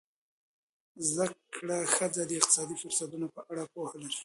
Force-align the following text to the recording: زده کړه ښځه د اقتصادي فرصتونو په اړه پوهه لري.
زده 1.11 1.27
کړه 1.55 1.77
ښځه 1.95 2.21
د 2.25 2.31
اقتصادي 2.39 2.75
فرصتونو 2.81 3.27
په 3.35 3.41
اړه 3.51 3.63
پوهه 3.73 3.95
لري. 4.01 4.17